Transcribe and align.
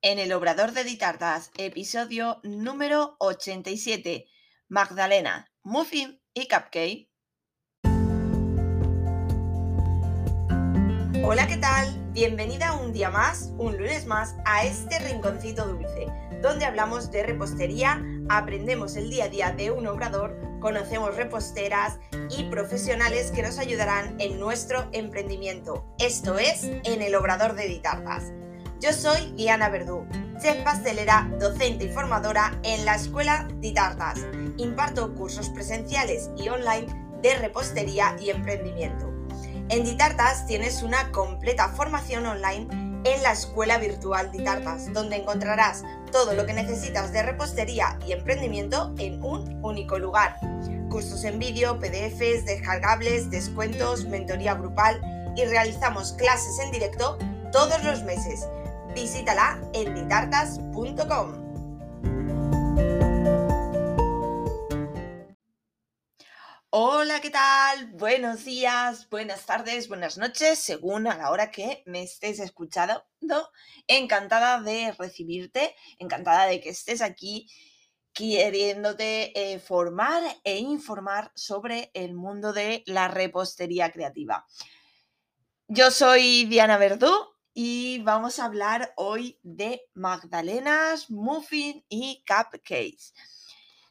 en 0.00 0.18
el 0.18 0.32
Obrador 0.32 0.72
de 0.72 0.84
Ditartas, 0.84 1.50
episodio 1.56 2.40
número 2.44 3.16
87. 3.18 4.26
Magdalena, 4.68 5.50
Muffin 5.62 6.20
y 6.34 6.46
Cupcake. 6.46 7.08
Hola, 11.24 11.46
¿qué 11.48 11.56
tal? 11.56 12.12
Bienvenida 12.12 12.74
un 12.74 12.92
día 12.92 13.10
más, 13.10 13.50
un 13.58 13.76
lunes 13.76 14.06
más, 14.06 14.36
a 14.44 14.64
este 14.64 14.98
rinconcito 15.00 15.66
dulce, 15.66 16.06
donde 16.42 16.64
hablamos 16.64 17.10
de 17.10 17.24
repostería, 17.24 18.00
aprendemos 18.28 18.94
el 18.96 19.10
día 19.10 19.24
a 19.24 19.28
día 19.28 19.50
de 19.50 19.72
un 19.72 19.86
obrador, 19.88 20.38
conocemos 20.60 21.16
reposteras 21.16 21.98
y 22.36 22.44
profesionales 22.44 23.32
que 23.32 23.42
nos 23.42 23.58
ayudarán 23.58 24.16
en 24.20 24.38
nuestro 24.38 24.88
emprendimiento. 24.92 25.92
Esto 25.98 26.38
es 26.38 26.64
en 26.64 27.02
el 27.02 27.14
Obrador 27.14 27.54
de 27.54 27.66
Ditartas. 27.66 28.32
Yo 28.80 28.92
soy 28.92 29.32
Diana 29.32 29.70
Verdú, 29.70 30.06
chef 30.40 30.62
pastelera, 30.62 31.28
docente 31.40 31.86
y 31.86 31.88
formadora 31.88 32.60
en 32.62 32.84
la 32.84 32.94
Escuela 32.94 33.48
Ditartas. 33.56 34.20
Imparto 34.56 35.16
cursos 35.16 35.48
presenciales 35.48 36.30
y 36.36 36.48
online 36.48 36.86
de 37.20 37.34
repostería 37.38 38.14
y 38.20 38.30
emprendimiento. 38.30 39.12
En 39.68 39.82
Ditartas 39.82 40.46
tienes 40.46 40.84
una 40.84 41.10
completa 41.10 41.70
formación 41.70 42.24
online 42.24 42.68
en 43.02 43.22
la 43.24 43.32
Escuela 43.32 43.78
Virtual 43.78 44.30
Ditartas, 44.30 44.92
donde 44.92 45.16
encontrarás 45.16 45.82
todo 46.12 46.34
lo 46.34 46.46
que 46.46 46.52
necesitas 46.52 47.12
de 47.12 47.24
repostería 47.24 47.98
y 48.06 48.12
emprendimiento 48.12 48.94
en 48.98 49.20
un 49.24 49.58
único 49.64 49.98
lugar. 49.98 50.36
Cursos 50.88 51.24
en 51.24 51.40
vídeo, 51.40 51.80
PDFs, 51.80 52.44
descargables, 52.44 53.28
descuentos, 53.28 54.04
mentoría 54.04 54.54
grupal 54.54 55.00
y 55.36 55.44
realizamos 55.46 56.12
clases 56.12 56.60
en 56.60 56.70
directo 56.70 57.18
todos 57.50 57.82
los 57.82 58.04
meses 58.04 58.46
visítala 58.94 59.60
en 59.74 59.94
ditartas.com. 59.94 61.48
Hola, 66.70 67.20
¿qué 67.20 67.30
tal? 67.30 67.86
Buenos 67.92 68.44
días, 68.44 69.08
buenas 69.08 69.46
tardes, 69.46 69.88
buenas 69.88 70.18
noches, 70.18 70.58
según 70.58 71.06
a 71.06 71.16
la 71.16 71.30
hora 71.30 71.50
que 71.50 71.82
me 71.86 72.02
estés 72.02 72.40
escuchando. 72.40 73.02
Encantada 73.86 74.60
de 74.60 74.92
recibirte, 74.98 75.74
encantada 75.98 76.46
de 76.46 76.60
que 76.60 76.68
estés 76.68 77.00
aquí 77.00 77.48
queriéndote 78.12 79.32
eh, 79.34 79.58
formar 79.60 80.22
e 80.44 80.58
informar 80.58 81.30
sobre 81.34 81.90
el 81.94 82.14
mundo 82.14 82.52
de 82.52 82.82
la 82.86 83.08
repostería 83.08 83.90
creativa. 83.90 84.46
Yo 85.68 85.90
soy 85.90 86.44
Diana 86.46 86.78
Verdú, 86.78 87.12
y 87.54 88.00
vamos 88.02 88.38
a 88.38 88.44
hablar 88.44 88.92
hoy 88.96 89.38
de 89.42 89.82
magdalenas, 89.94 91.10
muffin 91.10 91.84
y 91.88 92.24
cupcakes. 92.26 93.12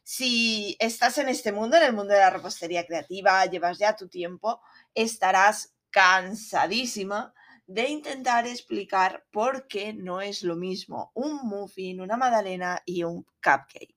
Si 0.04 0.78
estás 0.80 1.18
en 1.18 1.30
este 1.30 1.52
mundo, 1.52 1.78
en 1.78 1.84
el 1.84 1.94
mundo 1.94 2.14
de 2.14 2.20
la 2.20 2.30
repostería 2.30 2.86
creativa, 2.86 3.46
llevas 3.46 3.78
ya 3.78 3.96
tu 3.96 4.08
tiempo, 4.08 4.62
estarás 4.94 5.76
cansadísima 5.90 7.34
de 7.66 7.90
intentar 7.90 8.48
explicar 8.48 9.26
por 9.32 9.68
qué 9.68 9.94
no 9.94 10.22
es 10.22 10.44
lo 10.44 10.56
mismo 10.56 11.12
un 11.14 11.36
muffin, 11.44 12.00
una 12.00 12.16
magdalena 12.16 12.82
y 12.86 13.04
un 13.04 13.24
cupcake. 13.44 13.96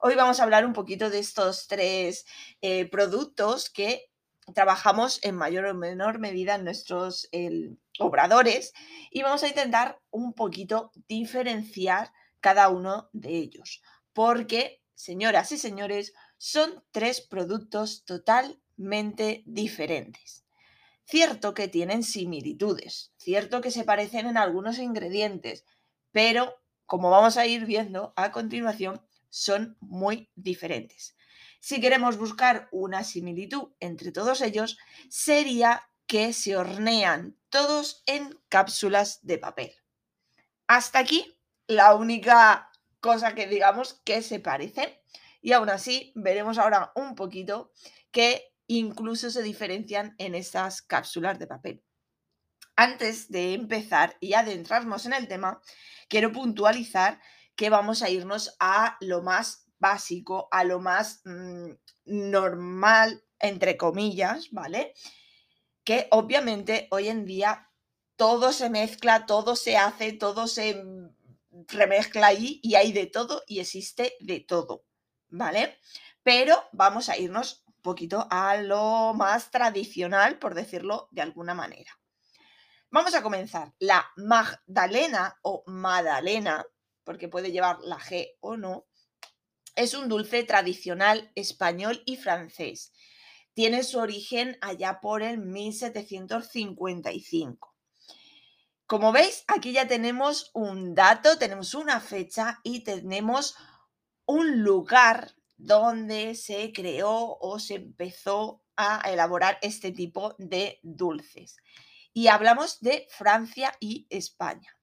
Hoy 0.00 0.14
vamos 0.14 0.40
a 0.40 0.44
hablar 0.44 0.64
un 0.64 0.72
poquito 0.72 1.10
de 1.10 1.18
estos 1.18 1.68
tres 1.68 2.24
eh, 2.62 2.88
productos 2.88 3.68
que 3.68 4.10
trabajamos 4.54 5.20
en 5.22 5.36
mayor 5.36 5.66
o 5.66 5.74
menor 5.74 6.18
medida 6.18 6.54
en 6.54 6.64
nuestros 6.64 7.28
obradores 7.98 8.72
y 9.10 9.22
vamos 9.22 9.42
a 9.42 9.48
intentar 9.48 10.00
un 10.10 10.32
poquito 10.32 10.92
diferenciar 11.08 12.12
cada 12.40 12.68
uno 12.68 13.08
de 13.12 13.36
ellos. 13.36 13.82
Porque, 14.12 14.82
señoras 14.94 15.52
y 15.52 15.58
señores, 15.58 16.12
son 16.36 16.84
tres 16.90 17.20
productos 17.20 18.04
totalmente 18.04 19.42
diferentes. 19.46 20.44
Cierto 21.04 21.54
que 21.54 21.68
tienen 21.68 22.02
similitudes, 22.02 23.12
cierto 23.16 23.60
que 23.60 23.70
se 23.70 23.84
parecen 23.84 24.26
en 24.26 24.36
algunos 24.36 24.78
ingredientes, 24.78 25.64
pero 26.10 26.56
como 26.86 27.10
vamos 27.10 27.36
a 27.36 27.46
ir 27.46 27.64
viendo 27.64 28.12
a 28.16 28.32
continuación, 28.32 29.00
son 29.30 29.76
muy 29.80 30.30
diferentes. 30.34 31.16
Si 31.60 31.80
queremos 31.80 32.18
buscar 32.18 32.68
una 32.70 33.04
similitud 33.04 33.68
entre 33.80 34.12
todos 34.12 34.40
ellos, 34.40 34.78
sería 35.08 35.88
que 36.12 36.34
se 36.34 36.58
hornean 36.58 37.38
todos 37.48 38.02
en 38.04 38.38
cápsulas 38.50 39.20
de 39.22 39.38
papel. 39.38 39.72
Hasta 40.66 40.98
aquí 40.98 41.40
la 41.66 41.94
única 41.94 42.70
cosa 43.00 43.34
que 43.34 43.46
digamos 43.46 43.94
que 44.04 44.20
se 44.20 44.38
parecen 44.38 44.90
y 45.40 45.52
aún 45.52 45.70
así 45.70 46.12
veremos 46.14 46.58
ahora 46.58 46.92
un 46.96 47.14
poquito 47.14 47.72
que 48.10 48.52
incluso 48.66 49.30
se 49.30 49.42
diferencian 49.42 50.14
en 50.18 50.34
estas 50.34 50.82
cápsulas 50.82 51.38
de 51.38 51.46
papel. 51.46 51.82
Antes 52.76 53.30
de 53.30 53.54
empezar 53.54 54.18
y 54.20 54.34
adentrarnos 54.34 55.06
en 55.06 55.14
el 55.14 55.28
tema, 55.28 55.62
quiero 56.10 56.30
puntualizar 56.30 57.22
que 57.56 57.70
vamos 57.70 58.02
a 58.02 58.10
irnos 58.10 58.54
a 58.60 58.98
lo 59.00 59.22
más 59.22 59.64
básico, 59.78 60.48
a 60.50 60.62
lo 60.64 60.78
más 60.78 61.22
mm, 61.24 61.70
normal, 62.04 63.24
entre 63.38 63.78
comillas, 63.78 64.50
¿vale? 64.50 64.92
Que 65.84 66.08
obviamente 66.10 66.88
hoy 66.90 67.08
en 67.08 67.24
día 67.24 67.70
todo 68.16 68.52
se 68.52 68.70
mezcla, 68.70 69.26
todo 69.26 69.56
se 69.56 69.76
hace, 69.76 70.12
todo 70.12 70.46
se 70.46 70.84
remezcla 71.68 72.28
ahí 72.28 72.60
y 72.62 72.74
hay 72.76 72.92
de 72.92 73.06
todo 73.06 73.42
y 73.46 73.60
existe 73.60 74.16
de 74.20 74.40
todo, 74.40 74.84
¿vale? 75.28 75.78
Pero 76.22 76.62
vamos 76.72 77.08
a 77.08 77.16
irnos 77.16 77.64
un 77.66 77.82
poquito 77.82 78.26
a 78.30 78.56
lo 78.56 79.12
más 79.14 79.50
tradicional, 79.50 80.38
por 80.38 80.54
decirlo 80.54 81.08
de 81.10 81.22
alguna 81.22 81.54
manera. 81.54 81.98
Vamos 82.90 83.14
a 83.14 83.22
comenzar. 83.22 83.72
La 83.78 84.06
Magdalena 84.16 85.38
o 85.42 85.64
Madalena, 85.66 86.64
porque 87.04 87.28
puede 87.28 87.50
llevar 87.50 87.78
la 87.80 87.98
G 87.98 88.36
o 88.40 88.56
no, 88.56 88.86
es 89.74 89.94
un 89.94 90.08
dulce 90.08 90.44
tradicional 90.44 91.32
español 91.34 92.02
y 92.04 92.16
francés. 92.16 92.92
Tiene 93.54 93.84
su 93.84 93.98
origen 93.98 94.58
allá 94.60 95.00
por 95.00 95.22
el 95.22 95.38
1755. 95.38 97.72
Como 98.86 99.12
veis, 99.12 99.44
aquí 99.46 99.72
ya 99.72 99.88
tenemos 99.88 100.50
un 100.54 100.94
dato, 100.94 101.38
tenemos 101.38 101.74
una 101.74 102.00
fecha 102.00 102.60
y 102.62 102.80
tenemos 102.80 103.56
un 104.26 104.62
lugar 104.62 105.34
donde 105.56 106.34
se 106.34 106.70
creó 106.72 107.38
o 107.40 107.58
se 107.58 107.76
empezó 107.76 108.62
a 108.76 109.00
elaborar 109.10 109.58
este 109.62 109.92
tipo 109.92 110.34
de 110.38 110.78
dulces. 110.82 111.56
Y 112.12 112.28
hablamos 112.28 112.80
de 112.80 113.06
Francia 113.10 113.72
y 113.80 114.06
España. 114.10 114.76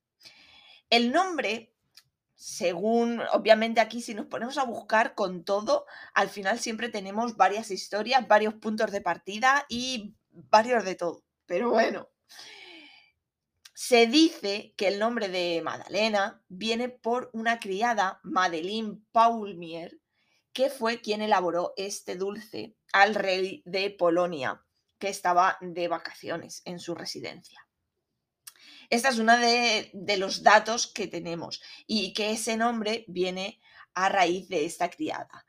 El 0.90 1.12
nombre 1.12 1.76
según, 2.40 3.22
obviamente 3.34 3.82
aquí 3.82 4.02
si 4.02 4.14
nos 4.14 4.28
ponemos 4.28 4.58
a 4.58 4.64
buscar 4.64 5.14
con 5.14 5.44
todo, 5.44 5.86
al 6.14 6.30
final 6.30 6.58
siempre 6.58 6.88
tenemos 6.88 7.36
varias 7.36 7.70
historias, 7.70 8.30
varios 8.30 8.54
puntos 8.54 8.92
de 8.92 9.02
partida 9.02 9.66
y 9.68 10.16
varios 10.30 10.86
de 10.86 10.96
todo. 10.96 11.26
Pero 11.46 11.70
bueno, 11.70 12.08
se 13.74 14.08
dice 14.08 14.74
que 14.78 14.88
el 14.88 15.00
nombre 15.00 15.28
de 15.28 15.62
Madalena 15.62 16.42
viene 16.48 16.88
por 16.88 17.30
una 17.34 17.60
criada, 17.60 18.22
Madeleine 18.24 19.02
Paulmier, 19.12 20.00
que 20.54 20.70
fue 20.70 21.02
quien 21.02 21.22
elaboró 21.22 21.74
este 21.76 22.16
dulce 22.16 22.78
al 22.94 23.16
rey 23.16 23.64
de 23.66 23.90
Polonia, 23.90 24.64
que 24.98 25.10
estaba 25.10 25.58
de 25.60 25.90
vacaciones 25.90 26.62
en 26.64 26.80
su 26.80 26.96
residencia. 26.96 27.69
Esta 28.90 29.10
es 29.10 29.20
una 29.20 29.38
de, 29.38 29.92
los 30.18 30.42
datos 30.42 30.88
que 30.88 31.08
tenemos 31.08 31.62
y 31.86 32.14
que 32.14 32.32
ese 32.32 32.58
nombre 32.58 33.06
viene 33.08 33.62
a 33.94 34.10
raíz 34.10 34.50
de 34.50 34.66
esta 34.66 34.90
criada. 34.90 35.46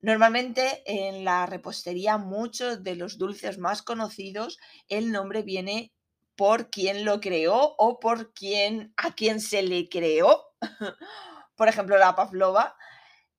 Normalmente 0.00 0.82
en 0.86 1.24
la 1.24 1.44
repostería 1.44 2.16
muchos 2.16 2.82
de 2.82 2.96
los 2.96 3.18
dulces 3.18 3.58
más 3.58 3.82
conocidos 3.82 4.58
el 4.88 5.12
nombre 5.12 5.42
viene 5.42 5.92
por 6.36 6.70
quien 6.70 7.04
lo 7.04 7.20
creó 7.20 7.74
o 7.76 8.00
por 8.00 8.32
quien 8.32 8.94
a 8.96 9.14
quien 9.14 9.40
se 9.40 9.60
le 9.62 9.90
creó. 9.90 10.46
por 11.56 11.68
ejemplo, 11.68 11.98
la 11.98 12.14
pavlova 12.14 12.76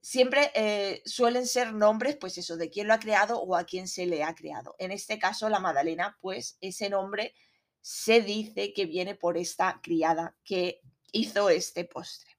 siempre 0.01 0.51
eh, 0.53 1.01
suelen 1.05 1.47
ser 1.47 1.73
nombres, 1.73 2.15
pues 2.15 2.37
eso, 2.37 2.57
de 2.57 2.69
quién 2.69 2.87
lo 2.87 2.93
ha 2.93 2.99
creado 2.99 3.41
o 3.41 3.55
a 3.55 3.63
quién 3.63 3.87
se 3.87 4.05
le 4.05 4.23
ha 4.23 4.35
creado. 4.35 4.75
En 4.77 4.91
este 4.91 5.17
caso, 5.17 5.49
la 5.49 5.59
magdalena, 5.59 6.19
pues 6.21 6.57
ese 6.61 6.91
nombre 6.91 7.33
se 7.81 8.21
dice 8.21 8.73
que 8.73 8.85
viene 8.85 9.15
por 9.15 9.37
esta 9.37 9.79
criada 9.81 10.35
que 10.43 10.81
hizo 11.11 11.49
este 11.49 11.85
postre. 11.85 12.37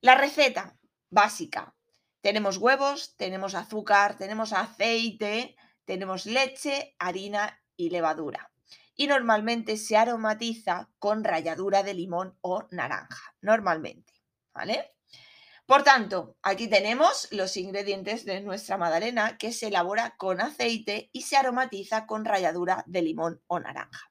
La 0.00 0.14
receta 0.14 0.78
básica. 1.10 1.74
Tenemos 2.20 2.58
huevos, 2.58 3.16
tenemos 3.16 3.54
azúcar, 3.54 4.16
tenemos 4.16 4.52
aceite, 4.52 5.56
tenemos 5.84 6.26
leche, 6.26 6.94
harina 6.98 7.60
y 7.76 7.90
levadura. 7.90 8.50
y 9.00 9.06
normalmente 9.06 9.76
se 9.76 9.96
aromatiza 9.96 10.90
con 10.98 11.22
ralladura 11.22 11.84
de 11.84 11.94
limón 11.94 12.36
o 12.40 12.66
naranja, 12.72 13.32
normalmente, 13.40 14.12
¿vale? 14.52 14.92
Por 15.66 15.84
tanto, 15.84 16.36
aquí 16.42 16.66
tenemos 16.66 17.28
los 17.30 17.56
ingredientes 17.56 18.24
de 18.24 18.40
nuestra 18.40 18.76
magdalena 18.76 19.38
que 19.38 19.52
se 19.52 19.68
elabora 19.68 20.16
con 20.16 20.40
aceite 20.40 21.10
y 21.12 21.22
se 21.22 21.36
aromatiza 21.36 22.06
con 22.06 22.24
ralladura 22.24 22.82
de 22.86 23.02
limón 23.02 23.40
o 23.46 23.60
naranja. 23.60 24.07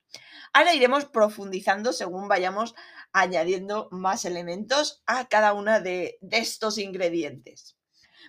Ahora 0.54 0.74
iremos 0.74 1.06
profundizando 1.06 1.94
según 1.94 2.28
vayamos 2.28 2.74
añadiendo 3.12 3.90
más 3.92 4.26
elementos 4.26 5.04
a 5.06 5.28
cada 5.28 5.54
uno 5.54 5.82
de, 5.82 6.18
estos 6.32 6.78
ingredientes. 6.78 7.78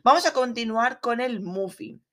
Vamos 0.03 0.27
a 0.27 0.33
continuar 0.33 1.01
con 1.01 1.21
el 1.21 1.41
muffin. 1.41 2.05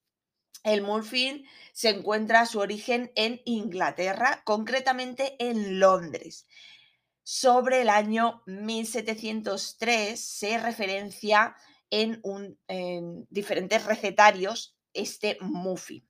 El 0.64 0.82
muffin 0.82 1.46
se 1.74 1.90
encuentra 1.90 2.46
su 2.46 2.60
origen 2.60 3.12
en 3.16 3.42
Inglaterra, 3.46 4.42
concretamente 4.46 5.36
en 5.40 5.80
Londres. 5.80 6.48
Sobre 7.24 7.82
el 7.82 7.90
año 7.90 8.42
1703 8.46 10.20
se 10.20 10.58
referencia 10.58 11.56
en, 11.90 12.22
en 12.68 13.28
diferentes 13.30 13.86
recetarios 13.86 14.76
este 14.94 15.38
muffin. 15.42 16.08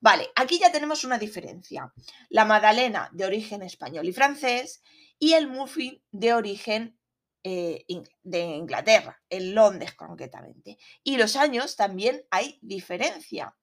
Vale, 0.00 0.30
aquí 0.34 0.58
ya 0.58 0.72
tenemos 0.72 1.04
una 1.04 1.18
diferencia. 1.18 1.92
La 2.28 2.44
magdalena 2.44 3.10
de 3.12 3.26
origen 3.26 3.62
español 3.62 4.08
y 4.08 4.12
francés 4.12 4.82
y 5.18 5.34
el 5.34 5.48
muffin 5.48 6.02
de 6.10 6.34
origen 6.34 6.98
eh, 7.44 7.84
de 8.22 8.40
Inglaterra, 8.40 9.20
en 9.28 9.54
Londres 9.54 9.94
concretamente. 9.94 10.78
Y 11.02 11.16
los 11.16 11.36
años 11.36 11.76
también 11.76 12.22
hay 12.30 12.58
diferencia 12.62 13.54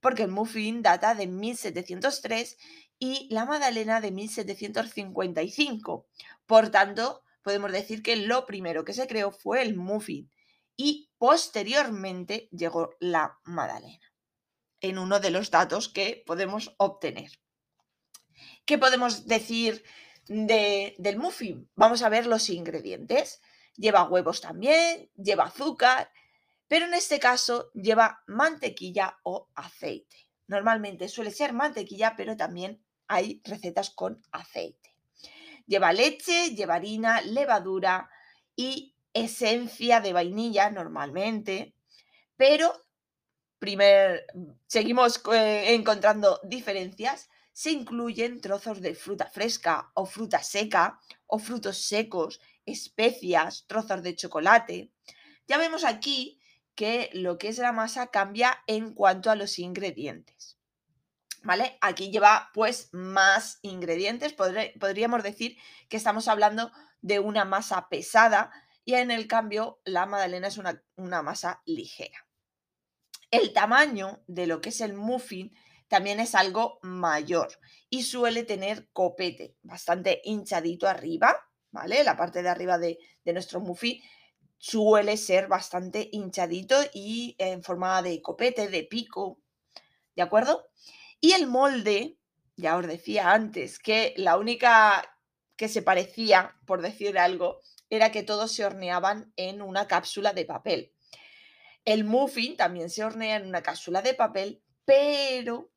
porque 0.00 0.22
el 0.22 0.30
muffin 0.30 0.82
data 0.82 1.14
de 1.14 1.26
1703 1.26 2.58
y 2.98 3.26
la 3.30 3.44
magdalena 3.44 4.00
de 4.00 4.12
1755. 4.12 6.06
Por 6.46 6.70
tanto, 6.70 7.22
podemos 7.42 7.72
decir 7.72 8.02
que 8.02 8.16
lo 8.16 8.46
primero 8.46 8.84
que 8.84 8.92
se 8.92 9.06
creó 9.08 9.32
fue 9.32 9.62
el 9.62 9.76
muffin 9.76 10.30
y 10.76 11.10
posteriormente 11.18 12.48
llegó 12.52 12.90
la 13.00 13.38
magdalena, 13.44 14.06
en 14.80 14.98
uno 14.98 15.20
de 15.20 15.30
los 15.30 15.50
datos 15.50 15.88
que 15.88 16.22
podemos 16.26 16.74
obtener. 16.78 17.30
¿Qué 18.64 18.78
podemos 18.78 19.26
decir 19.26 19.84
del 20.28 21.18
muffin? 21.18 21.70
Vamos 21.74 22.02
a 22.02 22.08
ver 22.08 22.26
los 22.26 22.50
ingredientes. 22.50 23.40
Lleva 23.76 24.08
huevos 24.08 24.40
también, 24.40 25.10
lleva 25.16 25.44
azúcar, 25.44 26.10
pero 26.68 26.86
en 26.86 26.94
este 26.94 27.18
caso 27.18 27.70
lleva 27.74 28.22
mantequilla 28.26 29.18
o 29.22 29.48
aceite. 29.54 30.28
Normalmente 30.46 31.08
suele 31.08 31.30
ser 31.30 31.52
mantequilla, 31.52 32.14
pero 32.16 32.36
también 32.36 32.82
hay 33.06 33.40
recetas 33.44 33.90
con 33.90 34.22
aceite. 34.32 34.94
Lleva 35.66 35.92
leche, 35.92 36.54
lleva 36.54 36.76
harina, 36.76 37.20
levadura 37.20 38.08
y 38.54 38.94
esencia 39.12 40.00
de 40.00 40.12
vainilla 40.12 40.70
normalmente, 40.70 41.74
pero 42.36 42.85
seguimos 44.66 45.22
eh, 45.32 45.74
encontrando 45.74 46.40
diferencias. 46.44 47.28
Se 47.52 47.70
incluyen 47.70 48.40
trozos 48.40 48.80
de 48.80 48.94
fruta 48.94 49.26
fresca 49.26 49.90
o 49.94 50.04
fruta 50.04 50.42
seca 50.42 51.00
o 51.26 51.38
frutos 51.38 51.78
secos, 51.78 52.40
especias, 52.66 53.64
trozos 53.66 54.02
de 54.02 54.14
chocolate. 54.14 54.92
Ya 55.48 55.56
vemos 55.56 55.84
aquí 55.84 56.38
que 56.74 57.08
lo 57.14 57.38
que 57.38 57.48
es 57.48 57.58
la 57.58 57.72
masa 57.72 58.08
cambia 58.08 58.62
en 58.66 58.92
cuanto 58.92 59.30
a 59.30 59.36
los 59.36 59.58
ingredientes. 59.58 60.58
¿Vale? 61.42 61.78
Aquí 61.80 62.10
lleva 62.10 62.50
pues 62.52 62.90
más 62.92 63.58
ingredientes. 63.62 64.34
podríamos 64.34 65.22
decir 65.22 65.56
que 65.88 65.96
estamos 65.96 66.28
hablando 66.28 66.72
de 67.00 67.20
una 67.20 67.44
masa 67.44 67.88
pesada 67.88 68.50
y 68.84 68.94
en 68.94 69.10
el 69.10 69.26
cambio 69.28 69.80
la 69.84 70.06
magdalena 70.06 70.48
es 70.48 70.58
una 70.58 71.22
masa 71.22 71.62
ligera. 71.64 72.25
El 73.30 73.52
tamaño 73.52 74.22
de 74.26 74.46
lo 74.46 74.60
que 74.60 74.68
es 74.68 74.80
el 74.80 74.94
muffin 74.94 75.52
también 75.88 76.20
es 76.20 76.34
algo 76.34 76.78
mayor 76.82 77.48
y 77.90 78.02
suele 78.02 78.44
tener 78.44 78.88
copete 78.92 79.56
bastante 79.62 80.20
hinchadito 80.24 80.88
arriba, 80.88 81.36
¿vale? 81.70 82.04
La 82.04 82.16
parte 82.16 82.42
de 82.42 82.48
arriba 82.48 82.78
de, 82.78 82.98
nuestro 83.24 83.60
muffin 83.60 84.00
suele 84.58 85.16
ser 85.16 85.48
bastante 85.48 86.08
hinchadito 86.12 86.76
y 86.92 87.36
en 87.38 87.62
forma 87.62 88.00
de 88.02 88.22
copete, 88.22 88.68
de 88.68 88.84
pico, 88.84 89.40
¿de 90.14 90.22
acuerdo? 90.22 90.68
Y 91.20 91.32
el 91.32 91.46
molde, 91.46 92.18
ya 92.56 92.76
os 92.76 92.86
decía 92.86 93.32
antes, 93.32 93.78
que 93.78 94.14
la 94.16 94.38
única 94.38 95.04
que 95.56 95.68
se 95.68 95.82
parecía, 95.82 96.56
por 96.66 96.82
decir 96.82 97.18
algo, 97.18 97.60
era 97.90 98.12
que 98.12 98.22
todos 98.22 98.52
se 98.52 98.64
horneaban 98.64 99.32
en 99.36 99.62
una 99.62 99.86
cápsula 99.86 100.32
de 100.32 100.44
papel. 100.44 100.95
El 101.86 102.04
muffin 102.04 102.58
también 102.58 102.90
se 102.90 103.02
hornea 103.02 103.36
en 103.36 103.46
una 103.46 103.62
cápsula 103.62 104.02
de 104.02 104.12
papel, 104.12 104.60
pero 104.84 105.70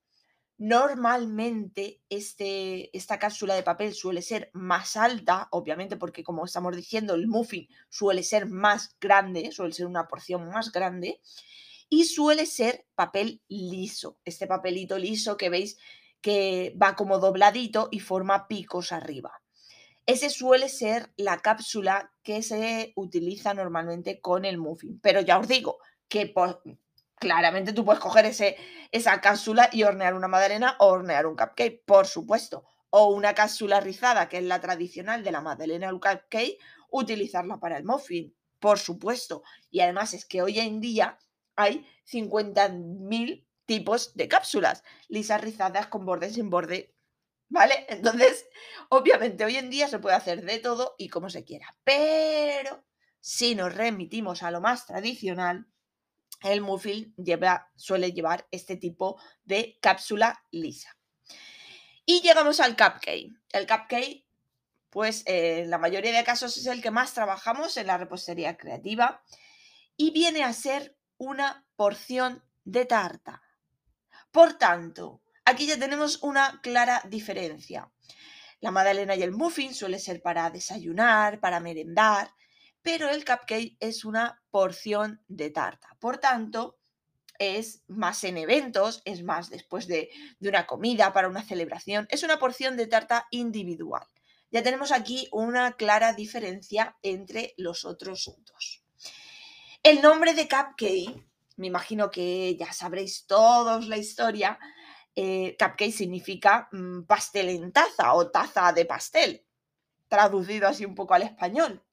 Normalmente 0.59 2.01
este, 2.09 2.95
esta 2.95 3.17
cápsula 3.17 3.55
de 3.55 3.63
papel 3.63 3.93
suele 3.93 4.21
ser 4.21 4.49
más 4.51 4.97
alta, 4.97 5.47
obviamente 5.51 5.95
porque 5.95 6.21
como 6.21 6.43
estamos 6.43 6.75
diciendo, 6.75 7.15
el 7.15 7.29
muffin 7.29 7.69
suele 7.87 8.23
ser 8.23 8.45
más 8.45 8.97
grande, 8.99 9.53
suele 9.53 9.71
ser 9.71 9.85
una 9.85 10.09
porción 10.09 10.49
más 10.49 10.73
grande, 10.73 11.21
y 11.87 12.03
suele 12.03 12.45
ser 12.45 12.85
papel 12.93 13.41
liso, 13.47 14.19
este 14.25 14.47
papelito 14.47 14.99
liso 14.99 15.37
que 15.37 15.49
veis 15.49 15.77
que 16.19 16.75
va 16.79 16.93
como 16.97 17.19
dobladito 17.19 17.87
y 17.89 18.01
forma 18.01 18.49
picos 18.49 18.91
arriba. 18.91 19.41
Ese 20.05 20.29
suele 20.29 20.67
ser 20.67 21.13
la 21.15 21.37
cápsula 21.37 22.11
que 22.21 22.41
se 22.41 22.91
utiliza 22.97 23.53
normalmente 23.53 24.19
con 24.19 24.43
el 24.43 24.57
muffin, 24.57 24.99
pero 24.99 25.21
ya 25.21 25.39
os 25.39 25.47
digo 25.47 25.77
que 26.09 26.33
claramente 27.19 27.73
tú 27.73 27.85
puedes 27.85 28.01
coger 28.01 28.25
ese, 28.25 28.57
esa 28.91 29.21
cápsula 29.21 29.69
y 29.71 29.83
hornear 29.83 30.15
una 30.15 30.27
magdalena 30.27 30.75
o 30.79 30.87
hornear 30.87 31.27
un 31.27 31.35
cupcake, 31.35 31.83
por 31.85 32.07
supuesto. 32.07 32.65
O 32.89 33.13
una 33.13 33.35
cápsula 33.35 33.79
rizada, 33.79 34.27
que 34.27 34.39
es 34.39 34.43
la 34.43 34.59
tradicional 34.59 35.23
de 35.23 35.31
la 35.31 35.41
magdalena 35.41 35.87
o 35.87 35.91
el 35.91 35.99
cupcake, 35.99 36.57
utilizarla 36.89 37.59
para 37.59 37.77
el 37.77 37.85
muffin, 37.85 38.35
por 38.59 38.79
supuesto. 38.79 39.43
Y 39.69 39.81
además 39.81 40.13
es 40.13 40.25
que 40.25 40.41
hoy 40.41 40.59
en 40.59 40.81
día 40.81 41.19
hay 41.55 41.85
50.000 42.11 43.45
tipos 43.65 44.15
de 44.15 44.27
cápsulas, 44.27 44.83
lisas, 45.07 45.41
rizadas, 45.41 45.87
con 45.87 46.03
borde, 46.03 46.31
sin 46.31 46.49
borde, 46.49 46.95
¿vale? 47.49 47.85
Entonces, 47.89 48.47
obviamente 48.89 49.45
hoy 49.45 49.57
en 49.57 49.69
día 49.69 49.87
se 49.87 49.99
puede 49.99 50.15
hacer 50.15 50.43
de 50.43 50.57
todo 50.57 50.95
y 50.97 51.09
como 51.09 51.29
se 51.29 51.43
quiera. 51.43 51.77
Pero 51.83 52.83
si 53.19 53.53
nos 53.53 53.75
remitimos 53.75 54.41
a 54.41 54.49
lo 54.49 54.61
más 54.61 54.87
tradicional, 54.87 55.67
el 56.41 56.61
muffin 56.61 57.13
lleva, 57.17 57.71
suele 57.75 58.11
llevar 58.11 58.47
este 58.51 58.77
tipo 58.77 59.21
de 59.43 59.77
cápsula 59.81 60.43
lisa. 60.51 60.97
Y 62.05 62.21
llegamos 62.21 62.59
al 62.59 62.75
cupcake. 62.75 63.31
El 63.51 63.67
cupcake, 63.67 64.25
pues 64.89 65.23
eh, 65.27 65.61
en 65.61 65.69
la 65.69 65.77
mayoría 65.77 66.11
de 66.11 66.23
casos 66.23 66.57
es 66.57 66.65
el 66.65 66.81
que 66.81 66.91
más 66.91 67.13
trabajamos 67.13 67.77
en 67.77 67.87
la 67.87 67.97
repostería 67.97 68.57
creativa 68.57 69.23
y 69.95 70.11
viene 70.11 70.43
a 70.43 70.53
ser 70.53 70.97
una 71.17 71.65
porción 71.75 72.43
de 72.63 72.85
tarta. 72.85 73.43
Por 74.31 74.53
tanto, 74.53 75.21
aquí 75.45 75.67
ya 75.67 75.77
tenemos 75.77 76.23
una 76.23 76.61
clara 76.61 77.01
diferencia. 77.09 77.91
La 78.61 78.71
magdalena 78.71 79.15
y 79.15 79.23
el 79.23 79.31
muffin 79.31 79.73
suele 79.73 79.99
ser 79.99 80.21
para 80.21 80.49
desayunar, 80.49 81.39
para 81.39 81.59
merendar, 81.59 82.31
pero 82.81 83.09
el 83.09 83.25
cupcake 83.25 83.77
es 83.79 84.05
una 84.05 84.41
porción 84.51 85.21
de 85.27 85.49
tarta. 85.49 85.95
Por 85.99 86.17
tanto, 86.17 86.79
es 87.37 87.83
más 87.87 88.23
en 88.23 88.37
eventos, 88.37 89.01
es 89.05 89.23
más 89.23 89.49
después 89.49 89.87
de, 89.87 90.09
una 90.41 90.65
comida, 90.65 91.13
para 91.13 91.29
una 91.29 91.43
celebración, 91.43 92.07
es 92.09 92.23
una 92.23 92.39
porción 92.39 92.77
de 92.77 92.87
tarta 92.87 93.27
individual. 93.31 94.05
Ya 94.51 94.63
tenemos 94.63 94.91
aquí 94.91 95.27
una 95.31 95.73
clara 95.73 96.13
diferencia 96.13 96.97
entre 97.03 97.53
los 97.57 97.85
otros 97.85 98.31
dos. 98.45 98.83
El 99.83 100.01
nombre 100.01 100.33
de 100.33 100.47
cupcake, 100.47 101.25
me 101.55 101.67
imagino 101.67 102.09
que 102.09 102.57
ya 102.57 102.73
sabréis 102.73 103.25
todos 103.25 103.87
la 103.87 103.97
historia, 103.97 104.59
eh, 105.15 105.55
cupcake 105.57 105.91
significa 105.91 106.67
mm, 106.71 107.03
pastel 107.03 107.49
en 107.49 107.71
taza 107.71 108.13
o 108.13 108.31
taza 108.31 108.73
de 108.73 108.85
pastel, 108.85 109.45
traducido 110.07 110.67
así 110.67 110.85
un 110.85 110.95
poco 110.95 111.13
al 111.13 111.23
español 111.23 111.83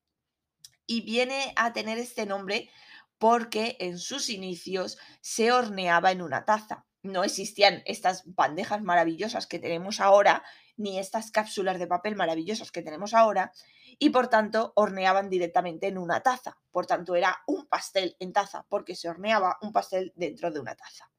y 0.86 1.02
viene 1.02 1.52
a 1.56 1.72
tener 1.72 1.98
este 1.98 2.26
nombre 2.26 2.70
porque 3.18 3.76
en 3.80 3.98
sus 3.98 4.28
inicios 4.28 4.98
se 5.20 5.52
horneaba 5.52 6.12
en 6.12 6.22
una 6.22 6.44
taza. 6.44 6.84
No 7.02 7.24
existían 7.24 7.82
estas 7.86 8.22
bandejas 8.26 8.82
maravillosas 8.82 9.46
que 9.46 9.58
tenemos 9.58 10.00
ahora, 10.00 10.42
ni 10.76 10.98
estas 10.98 11.30
cápsulas 11.30 11.78
de 11.78 11.86
papel 11.86 12.16
maravillosas 12.16 12.72
que 12.72 12.82
tenemos 12.82 13.14
ahora, 13.14 13.52
y 13.98 14.10
por 14.10 14.28
tanto 14.28 14.72
horneaban 14.74 15.30
directamente 15.30 15.86
en 15.86 15.98
una 15.98 16.22
taza. 16.22 16.58
Por 16.70 16.86
tanto, 16.86 17.14
era 17.14 17.42
un 17.46 17.66
pastel 17.66 18.16
en 18.18 18.32
taza, 18.32 18.66
porque 18.68 18.94
se 18.94 19.08
horneaba 19.08 19.58
un 19.62 19.72
pastel 19.72 20.12
dentro 20.16 20.50
de 20.50 20.60
una 20.60 20.74
taza. 20.74 21.10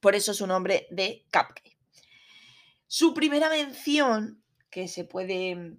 Por 0.00 0.14
eso 0.14 0.34
su 0.34 0.46
nombre 0.46 0.86
de 0.90 1.26
cupcake. 1.32 1.78
Su 2.86 3.14
primera 3.14 3.48
mención, 3.48 4.42
que 4.70 4.88
se 4.88 5.04
puede 5.04 5.78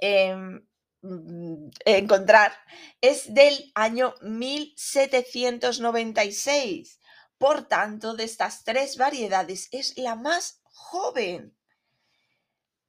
em, 0.00 0.66
encontrar, 1.84 2.52
es 3.00 3.32
del 3.32 3.70
año 3.74 4.14
1796. 4.22 6.98
Por 7.38 7.68
tanto, 7.68 8.14
de 8.14 8.24
estas 8.24 8.64
tres 8.64 8.96
variedades 8.96 9.68
es 9.72 9.96
la 9.98 10.16
más 10.16 10.62
joven. 10.64 11.56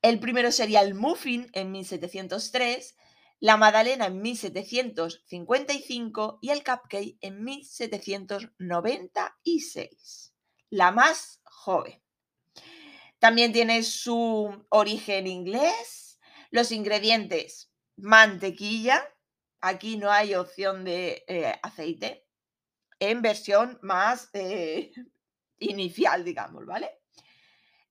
El 0.01 0.19
primero 0.19 0.51
sería 0.51 0.81
el 0.81 0.93
muffin 0.93 1.49
en 1.53 1.71
1703, 1.71 2.97
la 3.39 3.55
magdalena 3.57 4.05
en 4.05 4.21
1755 4.21 6.37
y 6.41 6.51
el 6.51 6.63
cupcake 6.63 7.17
en 7.21 7.43
1796. 7.43 10.33
La 10.69 10.91
más 10.91 11.41
joven. 11.43 11.99
También 13.19 13.51
tiene 13.53 13.83
su 13.83 14.65
origen 14.69 15.27
inglés. 15.27 16.19
Los 16.51 16.71
ingredientes, 16.71 17.71
mantequilla. 17.97 19.03
Aquí 19.61 19.97
no 19.97 20.11
hay 20.11 20.35
opción 20.35 20.83
de 20.83 21.23
eh, 21.27 21.59
aceite. 21.63 22.27
En 22.99 23.21
versión 23.21 23.79
más 23.81 24.29
eh, 24.33 24.91
inicial, 25.59 26.23
digamos, 26.23 26.65
¿vale? 26.65 26.99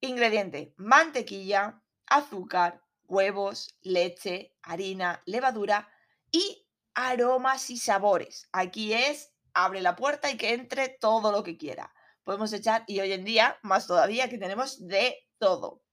Ingrediente, 0.01 0.75
mantequilla, 0.77 1.83
azúcar, 2.07 2.83
huevos, 3.07 3.77
leche, 3.83 4.57
harina, 4.63 5.23
levadura 5.27 5.89
y 6.31 6.67
aromas 6.95 7.71
y 7.71 7.79
sabores. 7.79 8.49
Aquí 8.53 8.93
es, 8.93 9.33
abre 9.53 9.81
la 9.83 9.97
puerta 9.97 10.31
y 10.31 10.37
que 10.37 10.53
entre 10.53 10.89
todo 10.89 11.33
lo 11.33 11.43
que 11.43 11.57
quiera. 11.57 11.93
Podemos 12.23 12.53
echar, 12.53 12.85
y 12.87 13.01
hoy 13.01 13.13
en 13.13 13.25
día, 13.25 13.59
más 13.63 13.87
todavía, 13.87 14.29
que 14.29 14.39
tenemos 14.39 14.87
de 14.87 15.29
todo. 15.39 15.84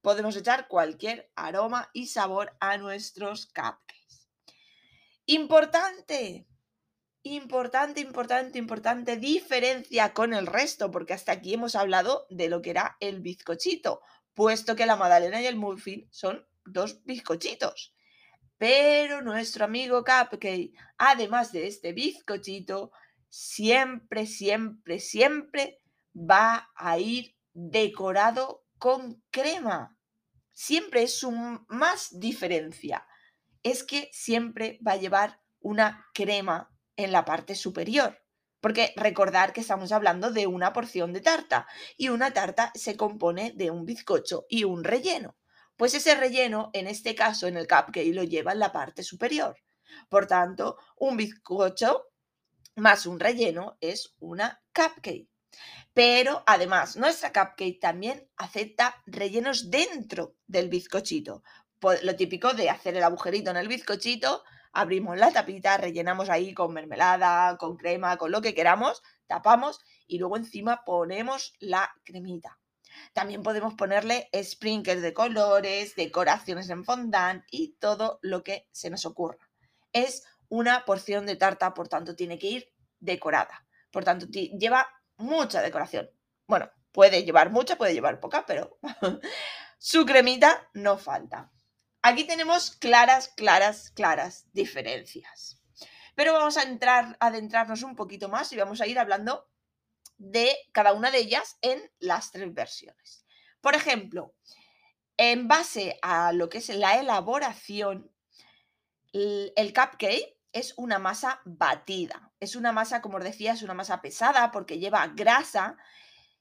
Podemos 0.00 0.36
echar 0.36 0.68
cualquier 0.68 1.30
aroma 1.34 1.90
y 1.92 2.06
sabor 2.06 2.56
a 2.60 2.78
nuestros 2.78 3.46
cupcakes. 3.46 4.28
Importante, 5.26 6.46
importante, 7.22 8.00
importante, 8.00 8.58
importante 8.58 9.16
diferencia 9.16 10.14
con 10.14 10.32
el 10.32 10.46
resto, 10.46 10.90
porque 10.90 11.14
hasta 11.14 11.32
aquí 11.32 11.54
hemos 11.54 11.74
hablado 11.74 12.26
de 12.30 12.48
lo 12.48 12.62
que 12.62 12.70
era 12.70 12.96
el 13.00 13.20
bizcochito, 13.20 14.00
puesto 14.34 14.76
que 14.76 14.86
la 14.86 14.96
magdalena 14.96 15.42
y 15.42 15.46
el 15.46 15.56
muffin 15.56 16.08
son 16.10 16.46
dos 16.64 17.04
bizcochitos. 17.04 17.94
Pero 18.56 19.22
nuestro 19.22 19.64
amigo 19.64 20.04
Cupcake, 20.04 20.72
además 20.96 21.52
de 21.52 21.66
este 21.66 21.92
bizcochito, 21.92 22.90
siempre, 23.28 24.26
siempre, 24.26 24.98
siempre 24.98 25.80
va 26.14 26.70
a 26.74 26.98
ir 26.98 27.36
decorado 27.52 28.64
con 28.78 29.22
crema. 29.30 29.96
Siempre 30.52 31.02
es 31.02 31.18
su 31.18 31.30
más 31.30 32.18
diferencia. 32.18 33.06
Es 33.62 33.84
que 33.84 34.08
siempre 34.12 34.78
va 34.86 34.92
a 34.92 34.96
llevar 34.96 35.40
una 35.60 36.06
crema 36.14 36.70
en 36.96 37.12
la 37.12 37.24
parte 37.24 37.54
superior. 37.54 38.18
Porque 38.60 38.92
recordar 38.96 39.52
que 39.52 39.60
estamos 39.60 39.92
hablando 39.92 40.32
de 40.32 40.46
una 40.46 40.72
porción 40.72 41.12
de 41.12 41.20
tarta 41.20 41.66
y 41.96 42.08
una 42.08 42.32
tarta 42.32 42.72
se 42.74 42.96
compone 42.96 43.52
de 43.54 43.70
un 43.70 43.84
bizcocho 43.84 44.46
y 44.48 44.64
un 44.64 44.82
relleno. 44.82 45.36
Pues 45.76 45.94
ese 45.94 46.16
relleno, 46.16 46.70
en 46.72 46.88
este 46.88 47.14
caso 47.14 47.46
en 47.46 47.56
el 47.56 47.68
cupcake, 47.68 48.12
lo 48.12 48.24
lleva 48.24 48.52
en 48.52 48.58
la 48.58 48.72
parte 48.72 49.04
superior. 49.04 49.56
Por 50.08 50.26
tanto, 50.26 50.76
un 50.96 51.16
bizcocho 51.16 52.08
más 52.78 53.06
un 53.06 53.18
relleno 53.20 53.76
es 53.80 54.14
una 54.18 54.62
cupcake. 54.74 55.28
Pero 55.94 56.42
además, 56.46 56.96
nuestra 56.96 57.32
cupcake 57.32 57.80
también 57.80 58.28
acepta 58.36 59.02
rellenos 59.06 59.70
dentro 59.70 60.36
del 60.46 60.68
bizcochito. 60.68 61.42
Lo 62.02 62.16
típico 62.16 62.54
de 62.54 62.70
hacer 62.70 62.96
el 62.96 63.02
agujerito 63.02 63.50
en 63.50 63.56
el 63.56 63.68
bizcochito, 63.68 64.44
abrimos 64.72 65.16
la 65.16 65.32
tapita, 65.32 65.76
rellenamos 65.76 66.28
ahí 66.28 66.54
con 66.54 66.72
mermelada, 66.72 67.56
con 67.56 67.76
crema, 67.76 68.16
con 68.16 68.30
lo 68.30 68.40
que 68.40 68.54
queramos, 68.54 69.02
tapamos 69.26 69.80
y 70.06 70.18
luego 70.18 70.36
encima 70.36 70.84
ponemos 70.84 71.54
la 71.58 71.90
cremita. 72.04 72.58
También 73.12 73.42
podemos 73.42 73.74
ponerle 73.74 74.28
sprinkles 74.42 75.02
de 75.02 75.12
colores, 75.12 75.94
decoraciones 75.94 76.68
en 76.70 76.84
fondant 76.84 77.44
y 77.50 77.76
todo 77.78 78.18
lo 78.22 78.42
que 78.42 78.68
se 78.72 78.90
nos 78.90 79.06
ocurra. 79.06 79.48
Es 79.92 80.24
una 80.48 80.84
porción 80.84 81.26
de 81.26 81.36
tarta, 81.36 81.74
por 81.74 81.88
tanto 81.88 82.16
tiene 82.16 82.38
que 82.38 82.46
ir 82.48 82.72
decorada. 83.00 83.66
Por 83.90 84.04
tanto, 84.04 84.26
lleva 84.26 84.86
mucha 85.18 85.60
decoración. 85.60 86.10
Bueno, 86.46 86.70
puede 86.92 87.24
llevar 87.24 87.50
mucha, 87.50 87.76
puede 87.76 87.92
llevar 87.92 88.20
poca, 88.20 88.46
pero 88.46 88.78
su 89.78 90.06
cremita 90.06 90.68
no 90.72 90.98
falta. 90.98 91.52
Aquí 92.02 92.24
tenemos 92.24 92.70
claras, 92.76 93.28
claras, 93.28 93.90
claras 93.90 94.46
diferencias. 94.52 95.60
Pero 96.14 96.32
vamos 96.32 96.56
a 96.56 96.62
entrar, 96.62 97.16
adentrarnos 97.20 97.82
un 97.82 97.94
poquito 97.94 98.28
más 98.28 98.52
y 98.52 98.56
vamos 98.56 98.80
a 98.80 98.86
ir 98.86 98.98
hablando 98.98 99.48
de 100.16 100.56
cada 100.72 100.92
una 100.92 101.10
de 101.10 101.18
ellas 101.18 101.58
en 101.60 101.80
las 101.98 102.32
tres 102.32 102.52
versiones. 102.52 103.24
Por 103.60 103.74
ejemplo, 103.74 104.34
en 105.16 105.48
base 105.48 105.98
a 106.02 106.32
lo 106.32 106.48
que 106.48 106.58
es 106.58 106.68
la 106.70 106.98
elaboración, 106.98 108.10
el 109.12 109.72
cupcake 109.72 110.38
es 110.52 110.74
una 110.76 110.98
masa 110.98 111.40
batida. 111.44 112.27
Es 112.40 112.56
una 112.56 112.72
masa, 112.72 113.00
como 113.00 113.18
os 113.18 113.24
decía, 113.24 113.52
es 113.52 113.62
una 113.62 113.74
masa 113.74 114.00
pesada 114.00 114.50
porque 114.50 114.78
lleva 114.78 115.06
grasa 115.08 115.76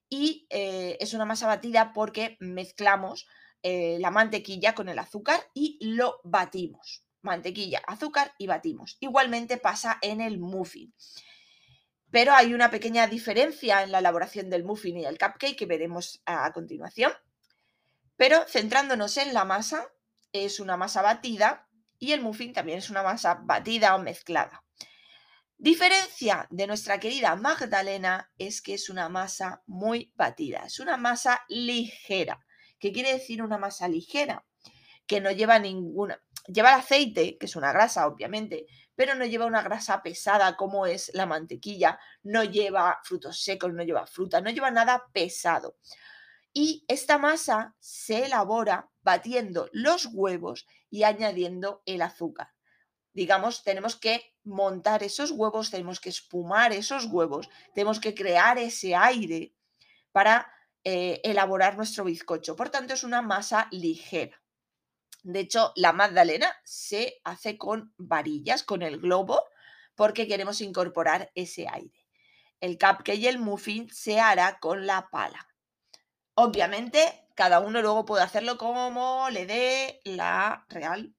y 0.09 0.47
eh, 0.49 0.97
es 0.99 1.13
una 1.13 1.25
masa 1.25 1.47
batida 1.47 1.91
porque 1.93 2.37
mezclamos 2.39 3.27
eh, 3.63 3.97
la 3.99 4.11
mantequilla 4.11 4.73
con 4.73 4.89
el 4.89 4.99
azúcar 4.99 5.39
y 5.53 5.77
lo 5.81 6.21
batimos. 6.23 7.03
Mantequilla, 7.21 7.81
azúcar 7.87 8.33
y 8.37 8.47
batimos. 8.47 8.97
Igualmente 8.99 9.57
pasa 9.57 9.97
en 10.01 10.21
el 10.21 10.39
muffin. 10.39 10.93
Pero 12.09 12.33
hay 12.33 12.53
una 12.53 12.71
pequeña 12.71 13.07
diferencia 13.07 13.83
en 13.83 13.91
la 13.91 13.99
elaboración 13.99 14.49
del 14.49 14.63
muffin 14.63 14.97
y 14.97 15.05
el 15.05 15.17
cupcake 15.17 15.57
que 15.57 15.65
veremos 15.65 16.21
a 16.25 16.51
continuación. 16.53 17.11
Pero 18.15 18.45
centrándonos 18.47 19.17
en 19.17 19.33
la 19.33 19.43
masa, 19.43 19.87
es 20.31 20.59
una 20.59 20.77
masa 20.77 21.01
batida 21.01 21.67
y 21.99 22.13
el 22.13 22.21
muffin 22.21 22.53
también 22.53 22.77
es 22.77 22.89
una 22.89 23.03
masa 23.03 23.41
batida 23.43 23.95
o 23.95 23.99
mezclada. 23.99 24.63
Diferencia 25.59 26.45
de 26.51 26.67
nuestra 26.67 26.99
querida 26.99 27.35
Magdalena 27.35 28.31
es 28.37 28.61
que 28.61 28.75
es 28.75 28.91
una 28.91 29.09
masa 29.09 29.63
muy 29.65 30.13
batida, 30.15 30.59
es 30.67 30.79
una 30.79 30.97
masa 30.97 31.41
ligera. 31.49 32.45
¿Qué 32.77 32.91
quiere 32.91 33.13
decir 33.13 33.41
una 33.41 33.57
masa 33.57 33.87
ligera? 33.87 34.45
Que 35.07 35.19
no 35.19 35.31
lleva 35.31 35.57
ninguna, 35.57 36.21
lleva 36.45 36.75
el 36.75 36.81
aceite, 36.81 37.39
que 37.39 37.47
es 37.47 37.55
una 37.55 37.73
grasa 37.73 38.05
obviamente, 38.05 38.67
pero 38.93 39.15
no 39.15 39.25
lleva 39.25 39.47
una 39.47 39.63
grasa 39.63 40.03
pesada 40.03 40.55
como 40.55 40.85
es 40.85 41.09
la 41.15 41.25
mantequilla, 41.25 41.99
no 42.21 42.43
lleva 42.43 42.99
frutos 43.03 43.41
secos, 43.41 43.73
no 43.73 43.81
lleva 43.81 44.05
fruta, 44.05 44.41
no 44.41 44.51
lleva 44.51 44.69
nada 44.69 45.05
pesado. 45.11 45.77
Y 46.53 46.85
esta 46.87 47.17
masa 47.17 47.75
se 47.79 48.25
elabora 48.25 48.91
batiendo 49.01 49.69
los 49.73 50.07
huevos 50.13 50.67
y 50.91 51.01
añadiendo 51.01 51.81
el 51.87 52.03
azúcar. 52.03 52.56
Digamos, 53.17 53.63
tenemos 53.63 53.95
que 53.95 54.35
montar 54.43 55.01
esos 55.01 55.31
huevos, 55.31 55.71
tenemos 55.71 55.99
que 55.99 56.09
espumar 56.09 56.71
esos 56.71 57.05
huevos, 57.05 57.49
tenemos 57.73 57.99
que 57.99 58.13
crear 58.13 58.59
ese 58.59 58.93
aire 58.93 59.55
para 60.11 60.53
eh, 60.83 61.19
elaborar 61.23 61.77
nuestro 61.77 62.03
bizcocho. 62.03 62.55
Por 62.55 62.69
tanto, 62.69 62.93
es 62.93 63.03
una 63.03 63.23
masa 63.23 63.69
ligera. 63.71 64.39
De 65.23 65.39
hecho, 65.39 65.73
la 65.75 65.93
magdalena 65.93 66.55
se 66.63 67.19
hace 67.23 67.57
con 67.57 67.91
varillas, 67.97 68.61
con 68.61 68.83
el 68.83 68.99
globo, 68.99 69.41
porque 69.95 70.27
queremos 70.27 70.61
incorporar 70.61 71.31
ese 71.33 71.67
aire. 71.67 72.05
El 72.61 72.77
cupcake 72.77 73.15
y 73.17 73.25
el 73.25 73.39
muffin 73.39 73.89
se 73.89 74.19
hará 74.19 74.59
con 74.59 74.85
la 74.85 75.09
pala. 75.09 75.47
Obviamente, 76.35 77.27
cada 77.33 77.61
uno 77.61 77.81
luego 77.81 78.05
puede 78.05 78.23
hacerlo 78.23 78.59
como 78.59 79.27
le 79.31 79.47
dé 79.47 80.01
la 80.03 80.67
real 80.69 81.16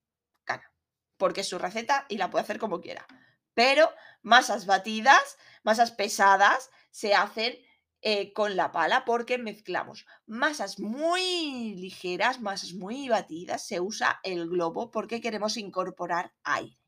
porque 1.19 1.43
es 1.43 1.49
su 1.49 1.59
receta 1.59 2.07
y 2.09 2.17
la 2.17 2.31
puede 2.31 2.45
hacer 2.45 2.59
como 2.59 2.81
quiera. 2.81 3.07
Pero 3.55 3.91
masas 4.23 4.67
batidas, 4.67 5.37
masas 5.63 5.91
pesadas, 5.91 6.71
se 6.91 7.15
hacen 7.15 7.59
eh, 8.01 8.33
con 8.33 8.55
la 8.55 8.71
pala 8.71 9.05
porque 9.05 9.39
mezclamos 9.39 10.07
masas 10.25 10.79
muy 10.79 11.75
ligeras, 11.75 12.41
masas 12.41 12.73
muy 12.73 13.09
batidas, 13.09 13.67
se 13.67 13.81
usa 13.81 14.21
el 14.23 14.49
globo 14.49 14.91
porque 14.91 15.21
queremos 15.21 15.57
incorporar 15.57 16.33
aire. 16.45 16.79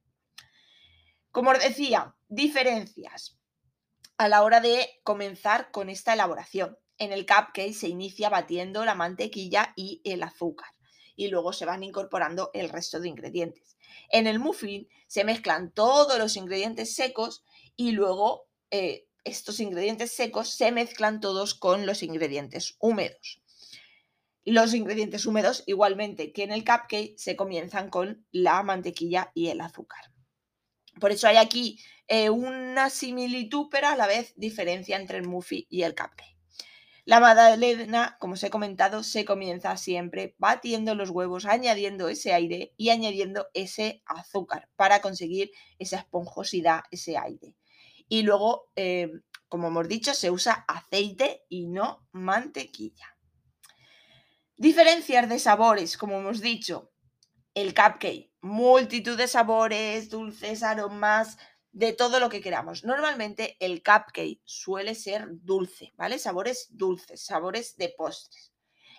Como 1.33 1.51
os 1.51 1.61
decía, 1.61 2.15
diferencias 2.29 3.39
a 4.17 4.29
la 4.29 4.43
hora 4.43 4.61
de 4.61 4.89
comenzar 5.03 5.71
con 5.71 5.91
esta 5.91 6.13
elaboración 6.13 6.79
en 6.99 7.13
el 7.13 7.27
cupcake 7.27 7.73
se 7.73 7.89
inicia 7.89 8.29
batiendo 8.29 8.85
la 8.85 8.95
mantequilla 8.95 9.73
y 9.75 10.03
el 10.05 10.23
azúcar 10.23 10.71
y 11.17 11.29
luego 11.29 11.53
se 11.53 11.65
van 11.65 11.83
incorporando 11.83 12.51
el 12.55 12.69
resto 12.69 13.01
de 13.01 13.09
ingredientes. 13.09 13.77
En 14.11 14.27
el 14.27 14.39
muffin 14.39 14.89
se 15.07 15.25
mezclan 15.25 15.73
todos 15.73 16.19
los 16.19 16.37
ingredientes 16.37 16.95
secos 16.95 17.45
y 17.77 17.93
luego 17.93 18.49
eh, 18.71 19.07
estos 19.25 19.61
ingredientes 19.61 20.13
secos 20.13 20.51
se 20.51 20.73
mezclan 20.73 21.21
todos 21.21 21.55
con 21.55 21.87
los 21.87 22.03
ingredientes 22.03 22.77
húmedos. 22.79 23.43
Los 24.45 24.75
ingredientes 24.75 25.27
húmedos, 25.27 25.63
igualmente 25.67 26.33
que 26.33 26.45
en 26.45 26.53
el 26.53 26.65
cupcake, 26.65 27.17
se 27.17 27.37
comienzan 27.37 27.91
con 27.91 28.27
la 28.33 28.63
mantequilla 28.63 29.31
y 29.35 29.49
el 29.49 29.61
azúcar. 29.61 30.11
Por 30.99 31.13
eso 31.13 31.29
hay 31.29 31.37
aquí 31.37 31.79
eh, 32.09 32.31
una 32.31 32.91
similitud, 32.91 33.69
pero 33.71 33.89
a 33.89 33.97
la 33.97 34.07
vez 34.07 34.33
diferencia 34.37 34.97
entre 34.97 35.19
el 35.19 35.29
muffin 35.29 35.67
y 35.69 35.83
el 35.83 35.95
cupcake. 35.95 36.40
La 37.11 37.19
magdalena, 37.19 38.17
como 38.21 38.35
os 38.35 38.43
he 38.45 38.51
comentado, 38.51 39.03
se 39.03 39.25
comienza 39.25 39.77
siempre 39.77 40.37
batiendo 40.39 40.95
los 40.95 41.11
huevos, 41.11 41.45
añadiendo 41.45 42.09
ese 42.09 42.33
aire 42.33 42.73
y 42.77 42.91
añadiendo 42.91 43.49
ese 43.53 44.01
azúcar 44.07 44.69
para 44.77 45.01
conseguir 45.01 45.51
esa 45.81 45.97
esponjosidad, 45.97 46.83
ese 46.93 47.19
aire. 47.19 47.57
Y 48.09 48.23
luego, 48.23 48.71
eh, 48.77 49.11
como 49.49 49.67
hemos 49.67 49.89
dicho, 49.89 50.15
se 50.15 50.31
usa 50.31 50.65
aceite 50.69 51.43
y 51.49 51.67
no 51.67 52.07
mantequilla. 52.13 53.17
Diferencias 54.57 55.29
de 55.29 55.41
sabores, 55.41 55.97
como 55.97 56.21
hemos 56.21 56.41
dicho, 56.41 56.93
el 57.55 57.75
cupcake, 57.75 58.31
multitud 58.41 59.19
de 59.19 59.27
sabores, 59.27 60.11
dulces, 60.11 60.63
aromas, 60.63 61.39
de 61.73 61.93
todo 61.93 62.21
lo 62.21 62.29
que 62.29 62.41
queramos. 62.41 62.85
Normalmente 62.85 63.57
el 63.61 63.83
cupcake 63.83 64.41
suele 64.45 64.95
ser 64.95 65.27
dulce, 65.31 65.93
¿vale? 65.97 66.19
Sabores 66.19 66.69
dulces, 66.71 67.25
sabores 67.25 67.77
de 67.77 67.95
postres. 67.97 68.53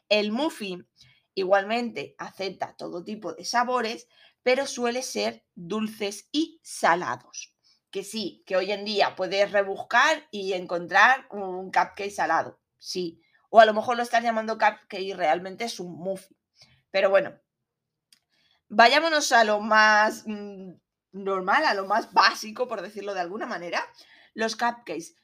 El 0.09 0.31
muffin 0.31 0.87
igualmente 1.33 2.15
acepta 2.17 2.75
todo 2.75 3.03
tipo 3.03 3.33
de 3.33 3.45
sabores, 3.45 4.07
pero 4.43 4.65
suele 4.65 5.03
ser 5.03 5.45
dulces 5.55 6.27
y 6.31 6.59
salados. 6.63 7.53
Que 7.89 8.03
sí, 8.03 8.43
que 8.45 8.55
hoy 8.55 8.71
en 8.71 8.85
día 8.85 9.15
puedes 9.15 9.51
rebuscar 9.51 10.27
y 10.31 10.53
encontrar 10.53 11.27
un 11.29 11.71
cupcake 11.71 12.09
salado, 12.09 12.59
sí, 12.77 13.21
o 13.49 13.59
a 13.59 13.65
lo 13.65 13.73
mejor 13.73 13.97
lo 13.97 14.03
estás 14.03 14.23
llamando 14.23 14.57
cupcake 14.57 15.01
y 15.01 15.13
realmente 15.13 15.65
es 15.65 15.79
un 15.79 15.97
muffin. 15.97 16.37
Pero 16.89 17.09
bueno, 17.09 17.37
vayámonos 18.69 19.33
a 19.33 19.43
lo 19.43 19.59
más 19.59 20.23
mm, 20.25 20.71
normal, 21.11 21.65
a 21.65 21.73
lo 21.73 21.85
más 21.85 22.13
básico, 22.13 22.67
por 22.67 22.81
decirlo 22.81 23.13
de 23.13 23.21
alguna 23.21 23.45
manera. 23.45 23.85
Los 24.33 24.55
cupcakes, 24.55 25.15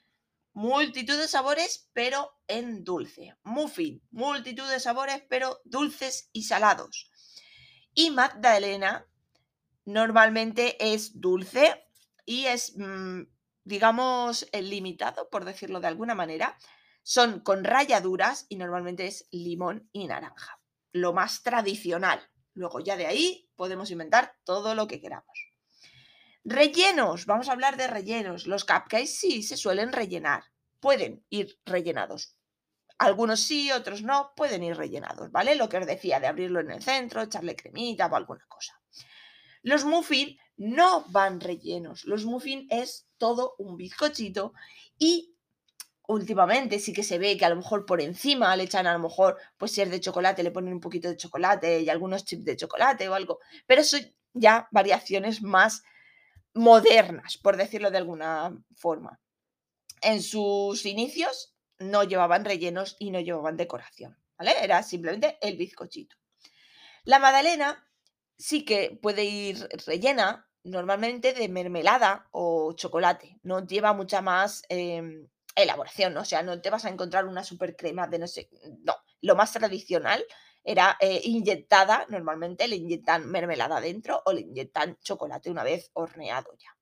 multitud 0.54 1.18
de 1.18 1.28
sabores, 1.28 1.90
pero 1.94 2.32
en 2.48 2.84
dulce. 2.84 3.36
Muffin, 3.44 4.02
multitud 4.12 4.70
de 4.70 4.80
sabores, 4.80 5.24
pero 5.30 5.62
dulces 5.66 6.30
y 6.34 6.44
salados. 6.44 7.10
Y 7.94 8.12
Magdalena 8.12 9.08
normalmente 9.86 10.94
es 10.94 11.20
dulce 11.20 11.86
y 12.26 12.46
es, 12.46 12.74
mm, 12.78 13.22
digamos, 13.64 14.48
limitado, 14.54 15.30
por 15.30 15.46
decirlo 15.46 15.80
de 15.80 15.88
alguna 15.88 16.14
manera, 16.14 16.58
son 17.04 17.40
con 17.40 17.64
rayaduras 17.64 18.46
y 18.50 18.58
normalmente 18.58 19.08
es 19.08 19.28
limón 19.32 19.90
y 19.94 20.08
naranja. 20.08 20.60
Lo 20.92 21.14
más 21.14 21.42
tradicional. 21.42 22.20
Luego 22.54 22.80
ya 22.82 22.98
de 22.98 23.08
ahí 23.08 23.50
podemos 23.56 23.92
inventar 23.92 24.36
todo 24.44 24.76
lo 24.76 24.88
que 24.88 25.00
queramos. 25.00 25.54
Rellenos, 26.44 27.26
vamos 27.26 27.50
a 27.50 27.52
hablar 27.52 27.78
de 27.78 27.88
rellenos. 27.88 28.48
Los 28.48 28.66
cupcakes 28.66 29.08
sí 29.08 29.44
se 29.44 29.58
suelen 29.58 29.92
rellenar, 29.92 30.44
pueden 30.80 31.26
ir 31.30 31.60
rellenados. 31.66 32.36
Algunos 33.00 33.42
sí, 33.42 33.72
otros 33.72 34.02
no, 34.02 34.34
pueden 34.36 34.64
ir 34.64 34.76
rellenados, 34.76 35.32
¿vale? 35.32 35.56
Lo 35.56 35.70
que 35.70 35.78
os 35.78 35.86
decía 35.86 36.20
de 36.20 36.28
abrirlo 36.28 36.60
en 36.60 36.72
el 36.72 36.82
centro, 36.82 37.22
echarle 37.22 37.56
cremita 37.56 38.08
o 38.08 38.16
alguna 38.16 38.46
cosa. 38.48 38.82
Los 39.62 39.86
muffins 39.86 40.38
no 40.56 41.06
van 41.10 41.40
rellenos. 41.40 42.06
Los 42.06 42.26
muffins 42.26 42.68
es 42.72 43.08
todo 43.18 43.56
un 43.60 43.78
bizcochito 43.78 44.54
y 44.98 45.36
últimamente 46.08 46.80
sí 46.80 46.94
que 46.94 47.04
se 47.04 47.20
ve 47.20 47.38
que 47.38 47.46
a 47.46 47.50
lo 47.50 47.58
mejor 47.58 47.86
por 47.86 48.02
encima 48.02 48.56
le 48.56 48.64
echan 48.64 48.88
a 48.88 48.94
lo 48.94 49.00
mejor, 49.00 49.38
pues 49.58 49.72
si 49.72 49.82
es 49.82 49.92
de 49.92 50.00
chocolate, 50.00 50.42
le 50.42 50.52
ponen 50.52 50.74
un 50.74 50.80
poquito 50.80 51.10
de 51.10 51.18
chocolate 51.18 51.82
y 51.82 51.90
algunos 51.90 52.26
chips 52.26 52.46
de 52.46 52.56
chocolate 52.56 53.10
o 53.10 53.14
algo. 53.14 53.40
Pero 53.66 53.82
eso 53.82 53.98
ya 54.34 54.68
variaciones 54.72 55.42
más 55.42 55.84
modernas, 56.58 57.38
por 57.38 57.58
decirlo 57.58 57.92
de 57.92 57.98
alguna 57.98 58.58
forma. 58.76 59.20
En 60.02 60.22
sus 60.22 60.86
inicios 60.86 61.56
no 61.80 62.04
llevaban 62.04 62.46
rellenos 62.46 62.96
y 63.00 63.12
no 63.12 63.20
llevaban 63.20 63.58
decoración, 63.58 64.18
¿vale? 64.38 64.54
Era 64.62 64.84
simplemente 64.84 65.38
el 65.42 65.58
bizcochito. 65.58 66.16
La 67.04 67.20
magdalena 67.20 67.88
sí 68.38 68.66
que 68.66 69.00
puede 69.02 69.24
ir 69.24 69.68
rellena 69.86 70.48
normalmente 70.64 71.34
de 71.34 71.48
mermelada 71.48 72.28
o 72.32 72.74
chocolate, 72.74 73.40
no 73.44 73.66
lleva 73.66 73.94
mucha 73.94 74.22
más 74.22 74.64
em, 74.70 75.28
elaboración, 75.56 76.14
¿no? 76.14 76.22
o 76.22 76.26
sea, 76.26 76.44
no 76.44 76.62
te 76.62 76.70
vas 76.70 76.86
a 76.86 76.90
encontrar 76.90 77.26
una 77.26 77.44
super 77.44 77.76
crema 77.76 78.08
de 78.08 78.20
no 78.20 78.28
sé, 78.28 78.50
no, 78.84 78.96
lo 79.22 79.36
más 79.36 79.54
tradicional 79.54 80.24
era 80.68 80.98
eh, 81.00 81.22
inyectada, 81.24 82.06
normalmente 82.10 82.68
le 82.68 82.76
inyectan 82.76 83.26
mermelada 83.26 83.80
dentro 83.80 84.22
o 84.26 84.34
le 84.34 84.42
inyectan 84.42 84.98
chocolate 85.00 85.50
una 85.50 85.64
vez 85.64 85.92
horneado 85.94 86.52
ya. 86.58 86.76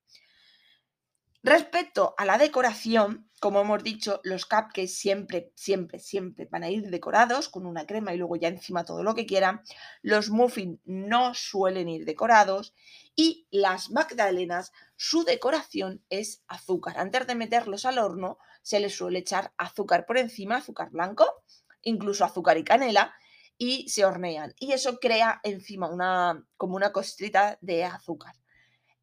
Respecto 1.44 2.12
a 2.18 2.24
la 2.24 2.36
decoración, 2.36 3.30
como 3.38 3.60
hemos 3.60 3.84
dicho, 3.84 4.20
los 4.24 4.44
cupcakes 4.44 4.88
siempre, 4.88 5.52
siempre, 5.54 6.00
siempre 6.00 6.48
van 6.50 6.64
a 6.64 6.70
ir 6.70 6.90
decorados 6.90 7.48
con 7.48 7.64
una 7.64 7.86
crema 7.86 8.12
y 8.12 8.16
luego 8.16 8.34
ya 8.34 8.48
encima 8.48 8.84
todo 8.84 9.04
lo 9.04 9.14
que 9.14 9.24
quieran. 9.24 9.60
Los 10.02 10.30
muffins 10.30 10.80
no 10.84 11.34
suelen 11.34 11.88
ir 11.88 12.04
decorados 12.04 12.74
y 13.14 13.46
las 13.52 13.90
magdalenas, 13.92 14.72
su 14.96 15.22
decoración 15.22 16.02
es 16.10 16.42
azúcar. 16.48 16.98
Antes 16.98 17.28
de 17.28 17.36
meterlos 17.36 17.84
al 17.84 17.98
horno, 17.98 18.38
se 18.62 18.80
les 18.80 18.96
suele 18.96 19.20
echar 19.20 19.52
azúcar 19.56 20.06
por 20.06 20.18
encima, 20.18 20.56
azúcar 20.56 20.90
blanco, 20.90 21.44
incluso 21.82 22.24
azúcar 22.24 22.58
y 22.58 22.64
canela, 22.64 23.14
y 23.58 23.88
se 23.88 24.04
hornean. 24.04 24.54
Y 24.58 24.72
eso 24.72 24.98
crea 24.98 25.40
encima 25.42 25.88
una, 25.88 26.44
como 26.56 26.76
una 26.76 26.92
costrita 26.92 27.58
de 27.60 27.84
azúcar. 27.84 28.34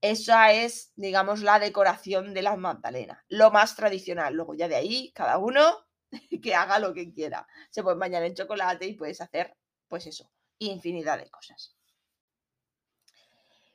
Esa 0.02 0.52
es, 0.52 0.92
digamos, 0.96 1.42
la 1.42 1.60
decoración 1.60 2.34
de 2.34 2.42
la 2.42 2.56
magdalena, 2.58 3.24
lo 3.30 3.52
más 3.52 3.76
tradicional. 3.76 4.34
Luego 4.34 4.54
ya 4.54 4.68
de 4.68 4.76
ahí, 4.76 5.12
cada 5.14 5.38
uno 5.38 5.86
que 6.44 6.56
haga 6.56 6.80
lo 6.80 6.94
que 6.94 7.12
quiera. 7.12 7.48
Se 7.70 7.84
puede 7.84 7.98
bañar 7.98 8.24
en 8.24 8.36
chocolate 8.36 8.86
y 8.86 8.96
puedes 8.96 9.22
hacer, 9.22 9.56
pues 9.88 10.06
eso, 10.08 10.30
infinidad 10.60 11.20
de 11.20 11.30
cosas. 11.30 11.76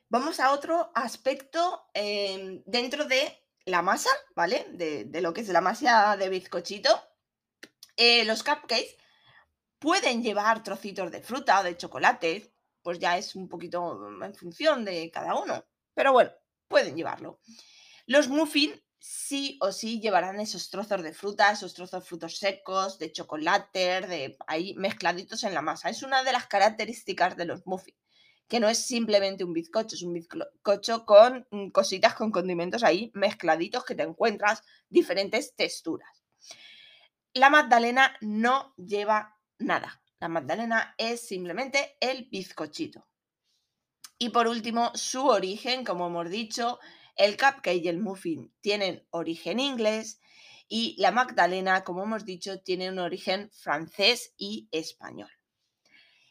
Vamos 0.09 0.39
a 0.39 0.51
otro 0.51 0.91
aspecto 0.95 1.87
em, 1.93 2.63
dentro 2.65 3.05
de 3.05 3.43
la 3.65 3.81
masa, 3.81 4.09
¿vale? 4.35 4.65
De, 4.71 5.21
lo 5.21 5.33
que 5.33 5.41
es 5.41 5.49
la 5.49 5.61
masa 5.61 6.17
de 6.17 6.29
bizcochito. 6.29 6.89
Eh, 7.95 8.23
los 8.25 8.43
cupcakes 8.43 8.98
pueden 9.79 10.21
llevar 10.21 10.63
trocitos 10.63 11.11
de 11.11 11.21
fruta 11.21 11.61
o 11.61 11.63
de 11.63 11.77
chocolate, 11.77 12.53
pues 12.81 12.99
ya 12.99 13.17
es 13.17 13.35
un 13.35 13.47
poquito 13.47 13.99
en 14.21 14.35
función 14.35 14.85
de 14.85 15.09
cada 15.11 15.35
uno. 15.35 15.65
Pero 15.93 16.13
bueno, 16.13 16.31
pueden 16.67 16.95
llevarlo. 16.95 17.39
Los 18.05 18.27
muffins 18.27 18.81
sí 18.99 19.57
o 19.61 19.71
sí 19.71 19.99
llevarán 20.01 20.39
esos 20.39 20.69
trozos 20.69 21.01
de 21.01 21.13
fruta, 21.13 21.51
esos 21.51 21.73
trozos 21.73 22.01
de 22.03 22.07
frutos 22.07 22.37
secos, 22.37 22.99
de 22.99 23.11
chocolate, 23.11 24.01
de 24.01 24.37
ahí 24.47 24.75
mezcladitos 24.75 25.43
en 25.43 25.53
la 25.53 25.61
masa. 25.61 25.89
Es 25.89 26.03
una 26.03 26.23
de 26.23 26.33
las 26.33 26.47
características 26.47 27.37
de 27.37 27.45
los 27.45 27.65
muffins, 27.65 27.97
que 28.47 28.59
no 28.59 28.67
es 28.67 28.85
simplemente 28.85 29.43
un 29.43 29.53
bizcocho, 29.53 29.95
es 29.95 30.03
un 30.03 30.13
bizcocho 30.13 31.05
con 31.05 31.47
mm, 31.51 31.69
cositas, 31.69 32.15
con 32.15 32.31
condimentos 32.31 32.83
ahí 32.83 33.11
mezcladitos 33.13 33.85
que 33.85 33.95
te 33.95 34.03
encuentras 34.03 34.63
diferentes 34.89 35.55
texturas. 35.55 36.23
La 37.33 37.49
magdalena 37.49 38.17
no 38.21 38.73
lleva 38.75 39.38
nada. 39.59 40.01
La 40.19 40.27
magdalena 40.27 40.95
es 40.97 41.27
simplemente 41.27 41.97
el 42.01 42.25
bizcochito. 42.25 43.07
Y 44.17 44.29
por 44.29 44.47
último, 44.47 44.91
su 44.95 45.25
origen, 45.27 45.85
como 45.85 46.07
hemos 46.07 46.29
dicho, 46.29 46.79
el 47.15 47.37
cupcake 47.37 47.83
y 47.83 47.87
el 47.87 47.99
muffin 47.99 48.53
tienen 48.61 49.05
origen 49.11 49.59
inglés 49.59 50.19
y 50.67 50.95
la 50.99 51.11
magdalena, 51.11 51.83
como 51.83 52.03
hemos 52.03 52.25
dicho, 52.25 52.61
tiene 52.61 52.89
un 52.89 52.99
origen 52.99 53.49
francés 53.51 54.33
y 54.37 54.67
español. 54.71 55.31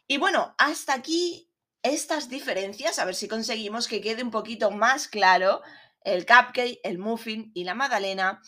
Y 0.07 0.19
bueno, 0.19 0.55
hasta 0.59 0.95
aquí 0.95 1.51
estas 1.83 2.29
diferencias, 2.29 2.99
a 2.99 3.05
ver 3.05 3.15
si 3.15 3.29
conseguimos 3.29 3.89
que 3.89 4.01
quede 4.01 4.23
un 4.23 4.31
poquito 4.31 4.71
más 4.71 5.09
claro, 5.09 5.63
el 6.03 6.27
cupcake, 6.27 6.81
el 6.83 6.99
muffin 6.99 7.51
y 7.55 7.65
la 7.65 7.75
magdalena 7.75 8.41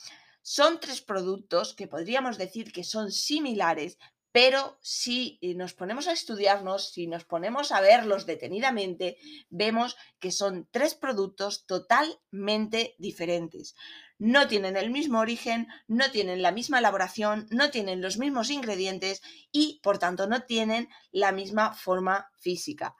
son 0.42 0.80
tres 0.80 1.00
productos 1.00 1.74
que 1.74 1.86
podríamos 1.86 2.38
decir 2.38 2.72
que 2.72 2.84
son 2.84 3.10
similares, 3.12 3.98
pero 4.32 4.78
si 4.80 5.38
eh, 5.42 5.54
nos 5.54 5.74
ponemos 5.74 6.06
a 6.06 6.12
estudiarnos, 6.12 6.92
si 6.92 7.06
nos 7.06 7.24
ponemos 7.24 7.72
a 7.72 7.80
verlos 7.80 8.26
detenidamente, 8.26 9.16
vemos 9.48 9.96
que 10.20 10.30
son 10.30 10.68
tres 10.70 10.94
productos 10.94 11.66
totalmente 11.66 12.94
diferentes. 12.98 13.74
No 14.18 14.46
tienen 14.46 14.76
el 14.76 14.90
mismo 14.90 15.18
origen, 15.18 15.66
no 15.88 16.10
tienen 16.10 16.42
la 16.42 16.52
misma 16.52 16.78
elaboración, 16.78 17.48
no 17.50 17.70
tienen 17.70 18.02
los 18.02 18.18
mismos 18.18 18.50
ingredientes 18.50 19.22
y, 19.50 19.80
por 19.82 19.98
tanto, 19.98 20.26
no 20.26 20.42
tienen 20.42 20.88
la 21.10 21.32
misma 21.32 21.72
forma 21.72 22.30
física. 22.38 22.94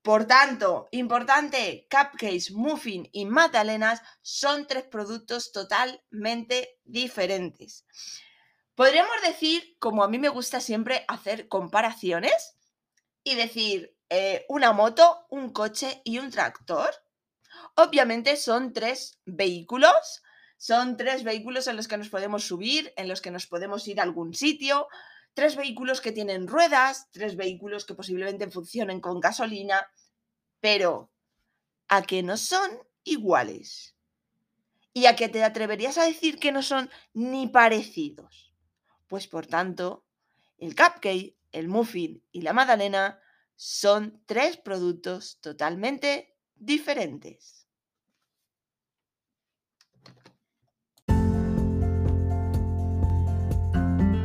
Por 0.00 0.26
tanto, 0.26 0.86
importante, 0.92 1.88
cupcakes, 1.90 2.52
muffin 2.52 3.08
y 3.10 3.24
magdalenas 3.24 4.02
son 4.20 4.66
tres 4.66 4.84
productos 4.84 5.50
totalmente 5.50 6.78
diferentes. 6.84 7.86
Podríamos 8.74 9.22
decir, 9.22 9.76
como 9.78 10.02
a 10.02 10.08
mí 10.08 10.18
me 10.18 10.28
gusta 10.28 10.60
siempre 10.60 11.04
hacer 11.06 11.46
comparaciones 11.48 12.56
y 13.22 13.36
decir 13.36 13.96
eh, 14.10 14.44
una 14.48 14.72
moto, 14.72 15.26
un 15.30 15.52
coche 15.52 16.02
y 16.04 16.18
un 16.18 16.30
tractor. 16.30 16.90
Obviamente 17.76 18.36
son 18.36 18.72
tres 18.72 19.20
vehículos, 19.26 20.22
son 20.56 20.96
tres 20.96 21.22
vehículos 21.22 21.68
en 21.68 21.76
los 21.76 21.86
que 21.86 21.96
nos 21.96 22.08
podemos 22.08 22.44
subir, 22.44 22.92
en 22.96 23.06
los 23.06 23.20
que 23.20 23.30
nos 23.30 23.46
podemos 23.46 23.86
ir 23.86 24.00
a 24.00 24.02
algún 24.02 24.34
sitio, 24.34 24.88
tres 25.34 25.54
vehículos 25.54 26.00
que 26.00 26.10
tienen 26.12 26.48
ruedas, 26.48 27.08
tres 27.12 27.36
vehículos 27.36 27.84
que 27.84 27.94
posiblemente 27.94 28.50
funcionen 28.50 29.00
con 29.00 29.20
gasolina, 29.20 29.86
pero 30.60 31.12
¿a 31.88 32.02
que 32.02 32.24
no 32.24 32.36
son 32.36 32.70
iguales? 33.04 33.94
¿Y 34.92 35.06
a 35.06 35.14
que 35.14 35.28
te 35.28 35.44
atreverías 35.44 35.98
a 35.98 36.06
decir 36.06 36.38
que 36.38 36.50
no 36.50 36.62
son 36.62 36.90
ni 37.12 37.48
parecidos? 37.48 38.53
Pues 39.06 39.26
por 39.26 39.46
tanto, 39.46 40.04
el 40.58 40.74
cupcake, 40.74 41.36
el 41.52 41.68
muffin 41.68 42.22
y 42.32 42.42
la 42.42 42.52
magdalena 42.52 43.20
son 43.56 44.22
tres 44.26 44.56
productos 44.56 45.38
totalmente 45.40 46.36
diferentes. 46.54 47.66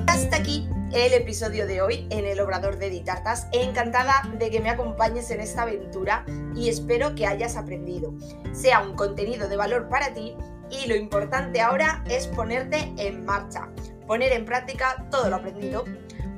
Hasta 0.07 0.37
aquí 0.37 0.67
el 0.93 1.13
episodio 1.13 1.67
de 1.67 1.81
hoy 1.81 2.07
en 2.09 2.25
el 2.25 2.39
Obrador 2.39 2.77
de 2.77 2.89
Ditartas. 2.89 3.47
Encantada 3.51 4.23
de 4.39 4.49
que 4.49 4.59
me 4.59 4.69
acompañes 4.69 5.29
en 5.29 5.39
esta 5.39 5.63
aventura 5.63 6.25
y 6.55 6.69
espero 6.69 7.13
que 7.15 7.27
hayas 7.27 7.55
aprendido. 7.55 8.13
Sea 8.53 8.81
un 8.81 8.95
contenido 8.95 9.47
de 9.47 9.57
valor 9.57 9.87
para 9.89 10.13
ti 10.13 10.35
y 10.71 10.87
lo 10.87 10.95
importante 10.95 11.61
ahora 11.61 12.03
es 12.07 12.27
ponerte 12.27 12.93
en 12.97 13.23
marcha 13.25 13.69
poner 14.09 14.33
en 14.33 14.43
práctica 14.43 15.05
todo 15.11 15.29
lo 15.29 15.35
aprendido. 15.35 15.85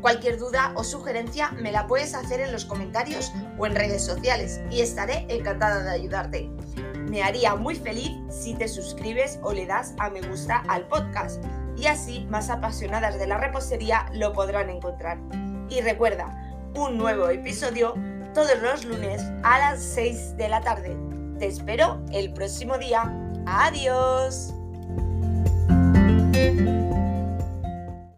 Cualquier 0.02 0.38
duda 0.38 0.74
o 0.76 0.84
sugerencia 0.84 1.52
me 1.52 1.72
la 1.72 1.88
puedes 1.88 2.14
hacer 2.14 2.42
en 2.42 2.52
los 2.52 2.66
comentarios 2.66 3.32
o 3.58 3.66
en 3.66 3.76
redes 3.76 4.04
sociales 4.04 4.60
y 4.70 4.82
estaré 4.82 5.26
encantada 5.30 5.82
de 5.82 5.92
ayudarte. 5.92 6.52
Me 7.10 7.24
haría 7.24 7.56
muy 7.56 7.76
feliz 7.76 8.12
si 8.30 8.56
te 8.56 8.68
suscribes 8.68 9.40
o 9.42 9.54
le 9.54 9.66
das 9.66 9.96
a 10.00 10.10
me 10.10 10.22
gusta 10.22 10.66
al 10.68 10.86
podcast 10.90 11.42
y 11.78 11.88
así 11.88 12.28
más 12.30 12.50
apasionadas 12.50 13.18
de 13.18 13.28
la 13.28 13.38
repostería 13.38 14.06
lo 14.12 14.34
podrán 14.34 14.70
encontrar. 14.70 15.18
Y 15.70 15.80
recuerda, 15.80 16.54
un 16.76 16.98
nuevo 16.98 17.30
episodio 17.30 17.94
todos 18.34 18.62
los 18.62 18.84
lunes 18.84 19.24
a 19.44 19.60
las 19.60 19.82
6 19.82 20.36
de 20.36 20.50
la 20.50 20.60
tarde. 20.60 20.98
Te 21.40 21.48
espero 21.48 22.02
el 22.12 22.34
próximo 22.34 22.78
día. 22.78 23.04
Adiós. 23.46 24.54